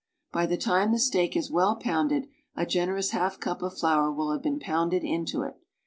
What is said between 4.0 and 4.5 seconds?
will have